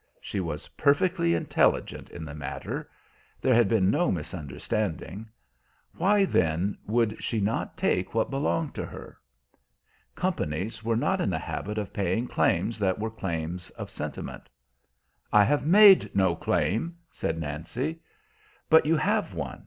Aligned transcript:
She 0.19 0.39
was 0.39 0.67
perfectly 0.69 1.35
intelligent 1.35 2.09
in 2.09 2.25
the 2.25 2.33
matter; 2.33 2.89
there 3.39 3.53
had 3.53 3.69
been 3.69 3.91
no 3.91 4.11
misunderstanding. 4.11 5.29
Why 5.95 6.25
then 6.25 6.75
would 6.87 7.23
she 7.23 7.39
not 7.39 7.77
take 7.77 8.15
what 8.15 8.31
belonged 8.31 8.73
to 8.73 8.85
her? 8.87 9.19
Companies 10.15 10.83
were 10.83 10.95
not 10.97 11.21
in 11.21 11.29
the 11.29 11.37
habit 11.37 11.77
of 11.77 11.93
paying 11.93 12.25
claims 12.25 12.79
that 12.79 12.97
were 12.97 13.11
claims 13.11 13.69
of 13.77 13.91
sentiment. 13.91 14.49
"I 15.31 15.43
have 15.43 15.67
made 15.67 16.15
no 16.15 16.35
claim," 16.35 16.97
said 17.11 17.39
Nancy. 17.39 17.99
"But 18.71 18.87
you 18.87 18.97
have 18.97 19.35
one. 19.35 19.59